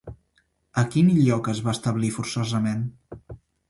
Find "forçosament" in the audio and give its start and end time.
2.19-2.87